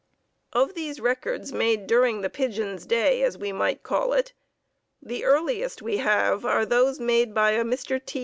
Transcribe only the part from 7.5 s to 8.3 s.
a Mr. T.